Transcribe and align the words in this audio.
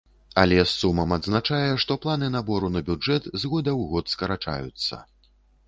Але 0.43 0.55
з 0.59 0.69
сумам 0.83 1.13
адзначае, 1.17 1.67
што 1.83 1.97
планы 2.07 2.31
набору 2.37 2.73
на 2.77 2.83
бюджэт 2.89 3.23
з 3.39 3.43
года 3.55 3.71
ў 3.79 3.91
год 3.95 4.05
скарачаюцца. 4.17 4.95